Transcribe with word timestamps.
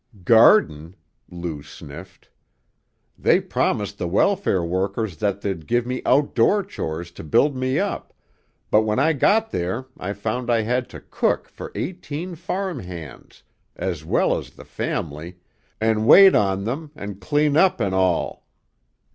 "Garden!" 0.25 0.95
Lou 1.29 1.61
sniffed. 1.61 2.31
"They 3.19 3.39
promised 3.39 3.99
the 3.99 4.07
welfare 4.07 4.63
workers 4.63 5.17
that 5.17 5.41
they'd 5.41 5.67
give 5.67 5.85
me 5.85 6.01
outdoor 6.07 6.63
chores 6.63 7.11
to 7.11 7.23
build 7.23 7.55
me 7.55 7.77
up, 7.77 8.11
but 8.71 8.81
when 8.81 8.97
I 8.97 9.13
got 9.13 9.51
there 9.51 9.85
I 9.99 10.13
found 10.13 10.49
I 10.49 10.63
had 10.63 10.89
to 10.89 11.01
cook 11.01 11.47
for 11.47 11.71
eighteen 11.75 12.33
farm 12.33 12.79
hands, 12.79 13.43
as 13.75 14.03
well 14.03 14.35
as 14.35 14.49
the 14.49 14.65
family, 14.65 15.37
an' 15.79 16.07
wait 16.07 16.33
on 16.33 16.63
them, 16.63 16.89
an' 16.95 17.19
clean 17.19 17.55
up 17.55 17.79
an' 17.79 17.93
all. 17.93 18.47